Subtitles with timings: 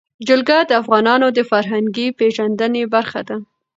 [0.27, 3.37] جلګه د افغانانو د فرهنګي پیژندنې برخه ده.